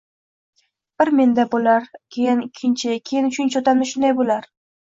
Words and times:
Bir 1.01 1.11
menda 1.19 1.45
bo‘lar, 1.51 1.85
keyin 2.17 2.43
ikkinchi, 2.47 2.99
keyin 3.11 3.31
uchinchi 3.33 3.63
odamda 3.63 3.91
shunday 3.93 4.19
bo‘lar 4.23 4.53